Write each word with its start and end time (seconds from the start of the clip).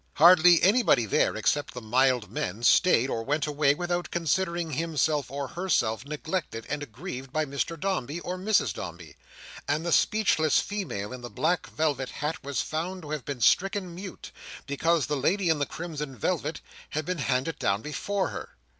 Hardly 0.15 0.59
anybody 0.63 1.05
there, 1.05 1.35
except 1.35 1.75
the 1.75 1.79
mild 1.79 2.31
men, 2.31 2.63
stayed, 2.63 3.07
or 3.07 3.21
went 3.21 3.45
away, 3.45 3.75
without 3.75 4.09
considering 4.09 4.71
himself 4.71 5.29
or 5.29 5.49
herself 5.49 6.05
neglected 6.05 6.65
and 6.69 6.81
aggrieved 6.81 7.31
by 7.31 7.45
Mr 7.45 7.79
Dombey 7.79 8.19
or 8.19 8.35
Mrs 8.35 8.73
Dombey; 8.73 9.15
and 9.67 9.85
the 9.85 9.91
speechless 9.91 10.57
female 10.59 11.13
in 11.13 11.21
the 11.21 11.29
black 11.29 11.67
velvet 11.67 12.09
hat 12.09 12.43
was 12.43 12.61
found 12.63 13.03
to 13.03 13.11
have 13.11 13.25
been 13.25 13.41
stricken 13.41 13.93
mute, 13.93 14.31
because 14.65 15.05
the 15.05 15.15
lady 15.15 15.49
in 15.49 15.59
the 15.59 15.67
crimson 15.67 16.15
velvet 16.17 16.61
had 16.89 17.05
been 17.05 17.19
handed 17.19 17.59
down 17.59 17.83
before 17.83 18.29
her. 18.29 18.57